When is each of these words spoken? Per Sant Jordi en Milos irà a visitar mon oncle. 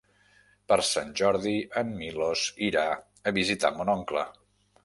Per 0.71 0.77
Sant 0.87 1.11
Jordi 1.19 1.53
en 1.83 1.93
Milos 1.99 2.47
irà 2.71 2.87
a 3.33 3.35
visitar 3.39 3.73
mon 3.77 3.97
oncle. 3.99 4.27